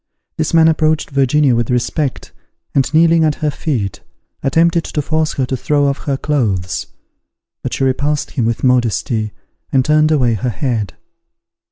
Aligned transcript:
This 0.37 0.51
man 0.51 0.67
approached 0.67 1.11
Virginia 1.11 1.55
with 1.55 1.69
respect, 1.69 2.31
and, 2.73 2.91
kneeling 2.91 3.23
at 3.23 3.35
her 3.35 3.51
feet, 3.51 3.99
attempted 4.41 4.83
to 4.85 4.99
force 4.99 5.33
her 5.33 5.45
to 5.45 5.55
throw 5.55 5.85
off 5.85 6.05
her 6.05 6.17
clothes; 6.17 6.87
but 7.61 7.75
she 7.75 7.83
repulsed 7.83 8.31
him 8.31 8.47
with 8.47 8.63
modesty, 8.63 9.31
and 9.71 9.85
turned 9.85 10.09
away 10.11 10.33
her 10.33 10.49
head. 10.49 10.95